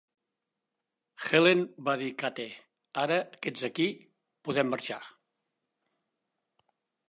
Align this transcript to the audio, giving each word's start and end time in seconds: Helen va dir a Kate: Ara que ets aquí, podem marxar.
Helen 1.27 1.61
va 1.89 1.93
dir 2.03 2.07
a 2.15 2.15
Kate: 2.23 2.47
Ara 3.03 3.21
que 3.43 3.53
ets 3.53 3.67
aquí, 3.69 3.89
podem 4.49 4.75
marxar. 4.77 5.01